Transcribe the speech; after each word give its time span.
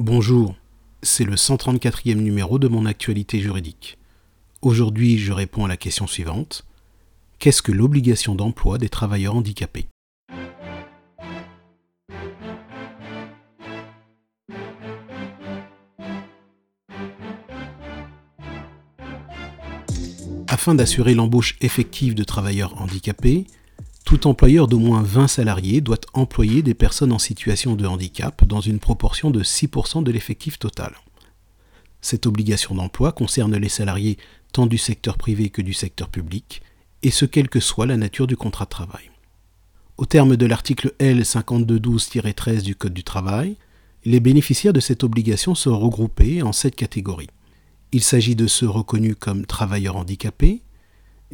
Bonjour, 0.00 0.56
c'est 1.02 1.22
le 1.22 1.36
134e 1.36 2.16
numéro 2.16 2.58
de 2.58 2.66
mon 2.66 2.84
actualité 2.84 3.38
juridique. 3.38 3.96
Aujourd'hui, 4.60 5.18
je 5.18 5.32
réponds 5.32 5.66
à 5.66 5.68
la 5.68 5.76
question 5.76 6.08
suivante. 6.08 6.66
Qu'est-ce 7.38 7.62
que 7.62 7.70
l'obligation 7.70 8.34
d'emploi 8.34 8.78
des 8.78 8.88
travailleurs 8.88 9.36
handicapés? 9.36 9.86
Afin 20.48 20.74
d'assurer 20.74 21.14
l'embauche 21.14 21.56
effective 21.60 22.16
de 22.16 22.24
travailleurs 22.24 22.82
handicapés, 22.82 23.46
tout 24.14 24.28
employeur 24.28 24.68
d'au 24.68 24.78
moins 24.78 25.02
20 25.02 25.26
salariés 25.26 25.80
doit 25.80 25.98
employer 26.12 26.62
des 26.62 26.74
personnes 26.74 27.10
en 27.10 27.18
situation 27.18 27.74
de 27.74 27.84
handicap 27.84 28.44
dans 28.44 28.60
une 28.60 28.78
proportion 28.78 29.32
de 29.32 29.42
6% 29.42 30.04
de 30.04 30.12
l'effectif 30.12 30.56
total. 30.56 30.94
Cette 32.00 32.26
obligation 32.26 32.76
d'emploi 32.76 33.10
concerne 33.10 33.56
les 33.56 33.68
salariés 33.68 34.16
tant 34.52 34.66
du 34.66 34.78
secteur 34.78 35.18
privé 35.18 35.50
que 35.50 35.62
du 35.62 35.72
secteur 35.72 36.10
public, 36.10 36.62
et 37.02 37.10
ce 37.10 37.24
quelle 37.24 37.48
que 37.48 37.58
soit 37.58 37.86
la 37.86 37.96
nature 37.96 38.28
du 38.28 38.36
contrat 38.36 38.66
de 38.66 38.70
travail. 38.70 39.10
Au 39.96 40.06
terme 40.06 40.36
de 40.36 40.46
l'article 40.46 40.94
L 41.00 41.22
5212-13 41.22 42.62
du 42.62 42.76
Code 42.76 42.94
du 42.94 43.02
travail, 43.02 43.56
les 44.04 44.20
bénéficiaires 44.20 44.72
de 44.72 44.78
cette 44.78 45.02
obligation 45.02 45.56
sont 45.56 45.76
regroupés 45.76 46.40
en 46.40 46.52
sept 46.52 46.76
catégories. 46.76 47.30
Il 47.90 48.04
s'agit 48.04 48.36
de 48.36 48.46
ceux 48.46 48.68
reconnus 48.68 49.16
comme 49.18 49.44
travailleurs 49.44 49.96
handicapés, 49.96 50.62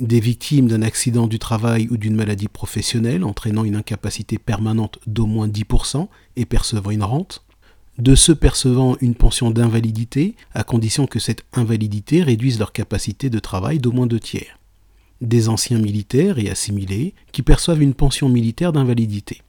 des 0.00 0.20
victimes 0.20 0.68
d'un 0.68 0.82
accident 0.82 1.26
du 1.26 1.38
travail 1.38 1.88
ou 1.90 1.96
d'une 1.96 2.14
maladie 2.14 2.48
professionnelle 2.48 3.24
entraînant 3.24 3.64
une 3.64 3.76
incapacité 3.76 4.38
permanente 4.38 4.98
d'au 5.06 5.26
moins 5.26 5.48
10% 5.48 6.08
et 6.36 6.46
percevant 6.46 6.90
une 6.90 7.02
rente, 7.02 7.44
de 7.98 8.14
ceux 8.14 8.34
percevant 8.34 8.96
une 9.00 9.14
pension 9.14 9.50
d'invalidité 9.50 10.34
à 10.54 10.64
condition 10.64 11.06
que 11.06 11.18
cette 11.18 11.44
invalidité 11.52 12.22
réduise 12.22 12.58
leur 12.58 12.72
capacité 12.72 13.28
de 13.28 13.38
travail 13.38 13.78
d'au 13.78 13.92
moins 13.92 14.06
deux 14.06 14.20
tiers, 14.20 14.58
des 15.20 15.48
anciens 15.48 15.78
militaires 15.78 16.38
et 16.38 16.50
assimilés 16.50 17.14
qui 17.32 17.42
perçoivent 17.42 17.82
une 17.82 17.94
pension 17.94 18.30
militaire 18.30 18.72
d'invalidité, 18.72 19.42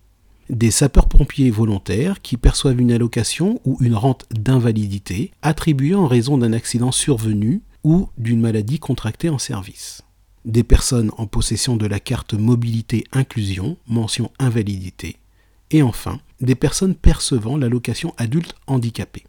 des 0.50 0.72
sapeurs-pompiers 0.72 1.50
volontaires 1.50 2.22
qui 2.22 2.36
perçoivent 2.36 2.82
une 2.82 2.92
allocation 2.92 3.62
ou 3.64 3.78
une 3.80 3.96
rente 3.96 4.26
d'invalidité 4.32 5.32
attribuée 5.42 5.96
en 5.96 6.08
raison 6.08 6.38
d'un 6.38 6.52
accident 6.52 6.92
survenu 6.92 7.62
ou 7.86 8.10
d'une 8.18 8.42
maladie 8.42 8.80
contractée 8.80 9.30
en 9.30 9.38
service 9.38 10.04
des 10.46 10.64
personnes 10.64 11.12
en 11.18 11.28
possession 11.28 11.76
de 11.76 11.86
la 11.86 12.00
carte 12.00 12.34
mobilité 12.34 13.04
inclusion, 13.12 13.78
mention 13.88 14.32
invalidité, 14.40 15.18
et 15.70 15.82
enfin 15.82 16.20
des 16.40 16.56
personnes 16.56 16.96
percevant 16.96 17.58
l'allocation 17.58 18.14
adulte 18.18 18.56
handicapé. 18.68 19.24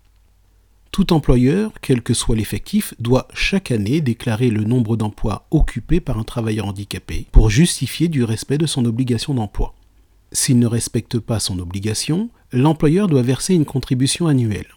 Tout 0.91 1.15
employeur, 1.15 1.73
quel 1.81 2.03
que 2.03 2.13
soit 2.13 2.37
l'effectif, 2.37 2.93
doit 2.99 3.29
chaque 3.33 3.71
année 3.71 4.03
déclarer 4.03 4.51
le 4.51 4.65
nombre 4.65 4.97
d'emplois 4.97 5.47
occupés 5.51 6.01
par 6.01 6.19
un 6.19 6.25
travailleur 6.25 6.67
handicapé 6.67 7.27
pour 7.33 7.49
justifier 7.49 8.09
du 8.09 8.25
respect 8.25 8.59
de 8.59 8.67
son 8.67 8.85
obligation 8.85 9.33
d'emploi. 9.33 9.75
S'il 10.33 10.59
ne 10.59 10.67
respecte 10.67 11.19
pas 11.19 11.41
son 11.41 11.59
obligation, 11.59 12.31
l'employeur 12.53 13.09
doit 13.09 13.23
verser 13.23 13.55
une 13.55 13.65
contribution 13.65 14.27
annuelle. 14.27 14.69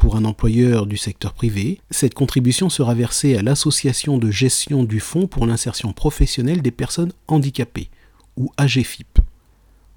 Pour 0.00 0.16
un 0.16 0.24
employeur 0.24 0.86
du 0.86 0.96
secteur 0.96 1.34
privé, 1.34 1.78
cette 1.90 2.14
contribution 2.14 2.70
sera 2.70 2.94
versée 2.94 3.36
à 3.36 3.42
l'association 3.42 4.16
de 4.16 4.30
gestion 4.30 4.82
du 4.82 4.98
Fonds 4.98 5.26
pour 5.26 5.46
l'insertion 5.46 5.92
professionnelle 5.92 6.62
des 6.62 6.70
personnes 6.70 7.12
handicapées, 7.28 7.90
ou 8.38 8.50
AGFIP. 8.56 9.18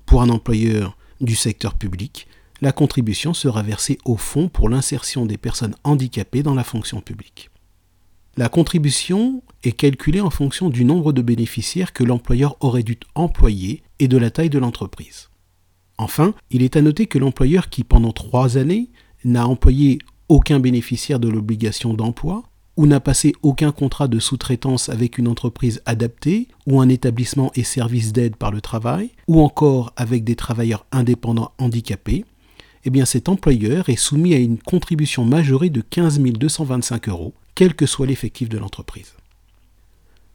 Pour 0.06 0.22
un 0.22 0.28
employeur 0.28 0.98
du 1.22 1.38
secteur 1.38 1.76
public, 1.76 2.28
la 2.60 2.74
contribution 2.74 3.34
sera 3.34 3.64
versée 3.64 3.98
au 4.04 4.18
Fonds 4.18 4.50
pour 4.50 4.68
l'insertion 4.68 5.26
des 5.26 5.38
personnes 5.38 5.76
handicapées 5.86 6.44
dans 6.44 6.54
la 6.54 6.66
fonction 6.66 7.00
publique. 7.00 7.50
La 8.36 8.50
contribution 8.50 9.42
est 9.64 9.72
calculée 9.72 10.20
en 10.20 10.32
fonction 10.32 10.70
du 10.70 10.84
nombre 10.84 11.14
de 11.14 11.22
bénéficiaires 11.22 11.94
que 11.94 12.04
l'employeur 12.04 12.58
aurait 12.60 12.84
dû 12.84 12.98
employer 13.16 13.84
et 14.00 14.10
de 14.10 14.18
la 14.18 14.32
taille 14.32 14.50
de 14.50 14.60
l'entreprise. 14.60 15.30
Enfin, 15.98 16.36
il 16.52 16.62
est 16.62 16.76
à 16.76 16.82
noter 16.82 17.08
que 17.08 17.20
l'employeur 17.20 17.70
qui, 17.70 17.86
pendant 17.86 18.12
trois 18.12 18.58
années, 18.58 18.90
n'a 19.26 19.48
employé 19.48 20.00
aucun 20.30 20.60
bénéficiaire 20.60 21.20
de 21.20 21.30
l'obligation 21.30 21.94
d'emploi 21.94 22.44
ou 22.76 22.88
n'a 22.88 23.00
passé 23.00 23.34
aucun 23.44 23.72
contrat 23.72 24.08
de 24.08 24.20
sous-traitance 24.20 24.90
avec 24.90 25.18
une 25.18 25.28
entreprise 25.28 25.82
adaptée 25.86 26.48
ou 26.66 26.82
un 26.82 26.90
établissement 26.90 27.52
et 27.56 27.64
service 27.64 28.14
d'aide 28.14 28.36
par 28.36 28.52
le 28.52 28.62
travail, 28.62 29.12
ou 29.28 29.42
encore 29.42 29.94
avec 29.96 30.24
des 30.24 30.36
travailleurs 30.36 30.86
indépendants 30.92 31.52
handicapés, 31.60 32.26
eh 32.86 32.90
bien 32.90 33.06
cet 33.06 33.30
employeur 33.30 33.90
est 33.90 33.96
soumis 33.96 34.34
à 34.34 34.40
une 34.40 34.58
contribution 34.58 35.24
majorée 35.24 35.70
de 35.70 35.82
15 35.82 36.20
225 36.20 37.10
euros, 37.10 37.34
quel 37.56 37.76
que 37.76 37.86
soit 37.86 38.08
l'effectif 38.08 38.50
de 38.50 38.58
l'entreprise. 38.58 39.14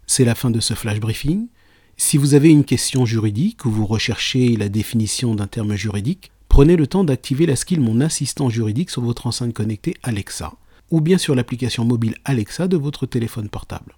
C'est 0.06 0.25
la 0.25 0.34
fin 0.34 0.50
de 0.50 0.60
ce 0.60 0.75
flash 0.75 1.00
briefing. 1.00 1.49
Si 1.97 2.16
vous 2.16 2.34
avez 2.34 2.50
une 2.50 2.65
question 2.65 3.05
juridique 3.05 3.65
ou 3.65 3.70
vous 3.70 3.84
recherchez 3.84 4.56
la 4.56 4.69
définition 4.69 5.34
d'un 5.34 5.49
terme 5.49 5.75
juridique, 5.75 6.31
prenez 6.49 6.77
le 6.77 6.87
temps 6.87 7.05
d'activer 7.05 7.47
la 7.47 7.57
skill 7.57 7.81
Mon 7.81 8.01
assistant 8.01 8.49
juridique 8.51 8.91
sur 8.91 9.03
votre 9.03 9.27
enceinte 9.27 9.55
connectée 9.55 9.97
Alexa 10.03 10.55
ou 10.91 11.01
bien 11.01 11.19
sur 11.19 11.35
l'application 11.35 11.85
mobile 11.85 12.17
Alexa 12.25 12.69
de 12.69 12.77
votre 12.77 13.07
téléphone 13.07 13.49
portable. 13.49 13.95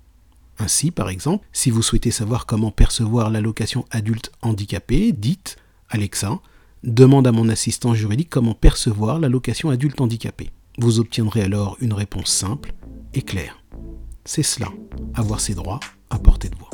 Ainsi, 0.58 0.90
par 0.90 1.08
exemple, 1.08 1.46
si 1.52 1.70
vous 1.70 1.82
souhaitez 1.82 2.10
savoir 2.10 2.46
comment 2.46 2.70
percevoir 2.70 3.30
l'allocation 3.30 3.86
adulte 3.90 4.30
handicapé, 4.42 5.12
dites 5.12 5.56
Alexa, 5.88 6.40
demande 6.84 7.26
à 7.26 7.32
mon 7.32 7.48
assistant 7.48 7.94
juridique 7.94 8.30
comment 8.30 8.54
percevoir 8.54 9.18
l'allocation 9.20 9.70
adulte 9.70 10.00
handicapé. 10.00 10.50
Vous 10.78 10.98
obtiendrez 11.00 11.42
alors 11.42 11.76
une 11.80 11.92
réponse 11.92 12.30
simple 12.30 12.74
et 13.14 13.22
claire. 13.22 13.62
C'est 14.24 14.42
cela, 14.42 14.68
avoir 15.14 15.40
ses 15.40 15.54
droits 15.54 15.80
à 16.10 16.18
portée 16.18 16.48
de 16.48 16.56
voix. 16.56 16.70